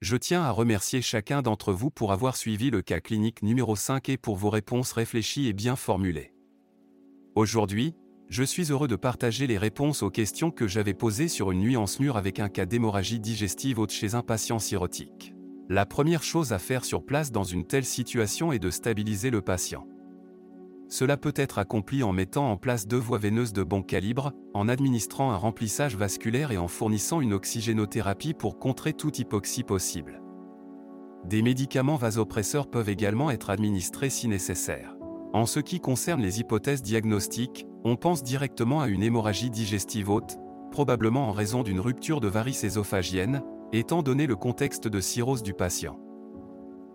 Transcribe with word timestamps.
Je 0.00 0.16
tiens 0.16 0.40
à 0.40 0.50
remercier 0.50 1.02
chacun 1.02 1.42
d'entre 1.42 1.74
vous 1.74 1.90
pour 1.90 2.10
avoir 2.12 2.34
suivi 2.34 2.70
le 2.70 2.80
cas 2.80 3.00
clinique 3.00 3.42
numéro 3.42 3.76
5 3.76 4.08
et 4.08 4.16
pour 4.16 4.36
vos 4.36 4.48
réponses 4.48 4.92
réfléchies 4.92 5.46
et 5.46 5.52
bien 5.52 5.76
formulées. 5.76 6.32
Aujourd'hui, 7.34 7.94
je 8.30 8.42
suis 8.42 8.72
heureux 8.72 8.88
de 8.88 8.96
partager 8.96 9.46
les 9.46 9.58
réponses 9.58 10.02
aux 10.02 10.08
questions 10.08 10.50
que 10.50 10.66
j'avais 10.66 10.94
posées 10.94 11.28
sur 11.28 11.50
une 11.50 11.60
nuance 11.60 12.00
mûre 12.00 12.16
avec 12.16 12.40
un 12.40 12.48
cas 12.48 12.64
d'hémorragie 12.64 13.20
digestive 13.20 13.78
haute 13.78 13.92
chez 13.92 14.14
un 14.14 14.22
patient 14.22 14.58
cirrhotique. 14.58 15.34
La 15.68 15.84
première 15.84 16.22
chose 16.22 16.54
à 16.54 16.58
faire 16.58 16.86
sur 16.86 17.04
place 17.04 17.30
dans 17.30 17.44
une 17.44 17.66
telle 17.66 17.84
situation 17.84 18.52
est 18.52 18.58
de 18.58 18.70
stabiliser 18.70 19.28
le 19.28 19.42
patient. 19.42 19.86
Cela 20.90 21.16
peut 21.16 21.32
être 21.36 21.60
accompli 21.60 22.02
en 22.02 22.12
mettant 22.12 22.50
en 22.50 22.56
place 22.56 22.88
deux 22.88 22.98
voies 22.98 23.18
veineuses 23.18 23.52
de 23.52 23.62
bon 23.62 23.80
calibre, 23.80 24.32
en 24.54 24.68
administrant 24.68 25.30
un 25.30 25.36
remplissage 25.36 25.96
vasculaire 25.96 26.50
et 26.50 26.58
en 26.58 26.66
fournissant 26.66 27.20
une 27.20 27.32
oxygénothérapie 27.32 28.34
pour 28.34 28.58
contrer 28.58 28.92
toute 28.92 29.20
hypoxie 29.20 29.62
possible. 29.62 30.20
Des 31.24 31.42
médicaments 31.42 31.94
vasopresseurs 31.94 32.68
peuvent 32.68 32.88
également 32.88 33.30
être 33.30 33.50
administrés 33.50 34.10
si 34.10 34.26
nécessaire. 34.26 34.96
En 35.32 35.46
ce 35.46 35.60
qui 35.60 35.78
concerne 35.78 36.22
les 36.22 36.40
hypothèses 36.40 36.82
diagnostiques, 36.82 37.66
on 37.84 37.94
pense 37.94 38.24
directement 38.24 38.80
à 38.80 38.88
une 38.88 39.04
hémorragie 39.04 39.50
digestive 39.50 40.10
haute, 40.10 40.38
probablement 40.72 41.28
en 41.28 41.32
raison 41.32 41.62
d'une 41.62 41.78
rupture 41.78 42.20
de 42.20 42.26
varices 42.26 42.64
ésophagienne, 42.64 43.42
étant 43.72 44.02
donné 44.02 44.26
le 44.26 44.34
contexte 44.34 44.88
de 44.88 45.00
cirrhose 45.00 45.44
du 45.44 45.54
patient. 45.54 46.00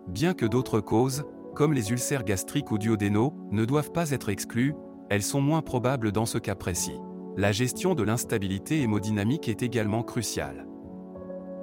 Bien 0.06 0.34
que 0.34 0.44
d'autres 0.44 0.80
causes, 0.80 1.24
comme 1.56 1.72
les 1.72 1.90
ulcères 1.90 2.22
gastriques 2.22 2.70
ou 2.70 2.76
duodénaux, 2.76 3.32
ne 3.50 3.64
doivent 3.64 3.90
pas 3.90 4.10
être 4.10 4.28
exclus, 4.28 4.74
elles 5.08 5.22
sont 5.22 5.40
moins 5.40 5.62
probables 5.62 6.12
dans 6.12 6.26
ce 6.26 6.36
cas 6.36 6.54
précis. 6.54 7.00
La 7.38 7.50
gestion 7.50 7.94
de 7.94 8.02
l'instabilité 8.02 8.82
hémodynamique 8.82 9.48
est 9.48 9.62
également 9.62 10.02
cruciale. 10.02 10.66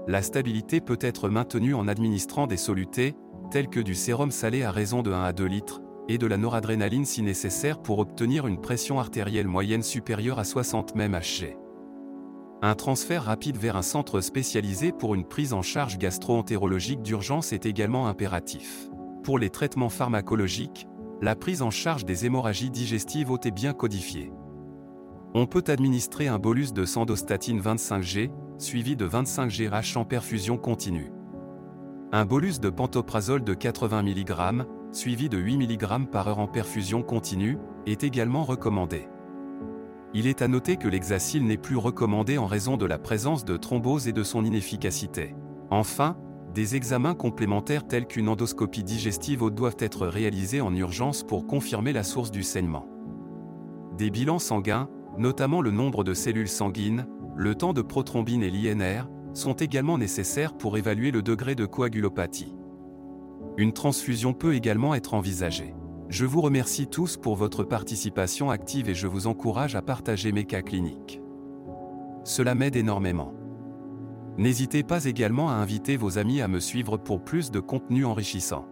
La 0.08 0.24
stabilité 0.24 0.82
peut 0.82 0.98
être 1.00 1.30
maintenue 1.30 1.76
en 1.76 1.88
administrant 1.88 2.48
des 2.48 2.58
solutés, 2.58 3.16
tels 3.52 3.70
que 3.70 3.80
du 3.80 3.94
sérum 3.94 4.32
salé 4.32 4.64
à 4.64 4.72
raison 4.72 5.04
de 5.04 5.12
1 5.12 5.24
à 5.24 5.32
2 5.32 5.46
litres, 5.46 5.82
et 6.10 6.18
de 6.18 6.26
la 6.26 6.38
noradrénaline 6.38 7.06
si 7.06 7.22
nécessaire 7.22 7.80
pour 7.80 8.00
obtenir 8.00 8.48
une 8.48 8.60
pression 8.60 9.00
artérielle 9.00 9.48
moyenne 9.48 9.84
supérieure 9.84 10.40
à 10.40 10.44
60 10.44 10.96
mmHg. 10.96 11.56
Un 12.64 12.76
transfert 12.76 13.26
rapide 13.26 13.58
vers 13.58 13.76
un 13.76 13.82
centre 13.82 14.22
spécialisé 14.22 14.92
pour 14.92 15.14
une 15.14 15.26
prise 15.26 15.54
en 15.54 15.62
charge 15.62 15.98
gastro-entérologique 15.98 17.04
d'urgence 17.04 17.54
est 17.54 17.66
également 17.66 18.08
impératif. 18.08 18.90
Pour 19.24 19.40
les 19.40 19.50
traitements 19.50 19.90
pharmacologiques, 19.90 20.86
la 21.22 21.38
prise 21.38 21.62
en 21.62 21.72
charge 21.72 22.04
des 22.04 22.26
hémorragies 22.26 22.70
digestives 22.70 23.32
hautes 23.32 23.46
est 23.46 23.52
bien 23.52 23.72
codifiée. 23.72 24.34
On 25.34 25.46
peut 25.46 25.64
administrer 25.68 26.28
un 26.28 26.40
bolus 26.40 26.74
de 26.74 26.84
sandostatine 26.84 27.62
25G, 27.62 28.32
suivi 28.58 28.98
de 28.98 29.06
25 29.06 29.50
GH 29.50 29.96
en 29.96 30.04
perfusion 30.04 30.58
continue. 30.58 31.14
Un 32.12 32.26
bolus 32.26 32.60
de 32.60 32.70
pantoprazole 32.70 33.46
de 33.46 33.54
80 33.54 34.04
mg, 34.04 34.66
suivi 34.92 35.30
de 35.30 35.38
8 35.38 35.58
mg 35.58 36.10
par 36.12 36.28
heure 36.28 36.40
en 36.40 36.48
perfusion 36.48 37.02
continue, 37.02 37.58
est 37.86 38.04
également 38.04 38.44
recommandé. 38.44 39.08
Il 40.14 40.28
est 40.28 40.42
à 40.42 40.50
noter 40.50 40.76
que 40.76 40.90
l'hexacil 40.90 41.46
n'est 41.46 41.56
plus 41.56 41.78
recommandé 41.78 42.38
en 42.38 42.46
raison 42.46 42.76
de 42.76 42.86
la 42.86 43.00
présence 43.00 43.46
de 43.46 43.56
thrombose 43.56 44.10
et 44.10 44.14
de 44.14 44.24
son 44.24 44.44
inefficacité. 44.44 45.34
Enfin, 45.72 46.18
des 46.54 46.76
examens 46.76 47.16
complémentaires 47.16 47.88
tels 47.88 48.06
qu'une 48.06 48.30
endoscopie 48.30 48.84
digestive 48.84 49.50
doivent 49.50 49.78
être 49.80 50.06
réalisés 50.06 50.62
en 50.62 50.74
urgence 50.76 51.24
pour 51.24 51.48
confirmer 51.48 51.94
la 51.94 52.04
source 52.04 52.30
du 52.30 52.44
saignement. 52.44 52.88
Des 53.98 54.12
bilans 54.12 54.40
sanguins, 54.40 54.88
notamment 55.18 55.62
le 55.62 55.72
nombre 55.72 56.04
de 56.04 56.14
cellules 56.14 56.48
sanguines, 56.48 57.08
le 57.36 57.56
temps 57.56 57.74
de 57.74 57.82
prothrombine 57.82 58.44
et 58.44 58.52
l'INR, 58.52 59.10
sont 59.34 59.54
également 59.54 59.98
nécessaires 59.98 60.54
pour 60.54 60.78
évaluer 60.78 61.10
le 61.10 61.24
degré 61.24 61.56
de 61.56 61.66
coagulopathie. 61.66 62.56
Une 63.58 63.74
transfusion 63.74 64.34
peut 64.34 64.54
également 64.54 64.94
être 64.94 65.16
envisagée. 65.16 65.74
Je 66.10 66.26
vous 66.26 66.42
remercie 66.42 66.88
tous 66.88 67.18
pour 67.18 67.36
votre 67.36 67.64
participation 67.64 68.52
active 68.52 68.90
et 68.90 68.96
je 68.96 69.08
vous 69.08 69.26
encourage 69.26 69.76
à 69.76 69.82
partager 69.82 70.32
mes 70.32 70.46
cas 70.46 70.62
cliniques. 70.62 71.20
Cela 72.24 72.54
m'aide 72.54 72.76
énormément. 72.76 73.34
N'hésitez 74.38 74.84
pas 74.84 75.06
également 75.06 75.50
à 75.50 75.54
inviter 75.54 75.96
vos 75.96 76.18
amis 76.18 76.42
à 76.42 76.48
me 76.48 76.60
suivre 76.60 76.98
pour 76.98 77.24
plus 77.24 77.52
de 77.52 77.60
contenu 77.60 78.06
enrichissant. 78.06 78.68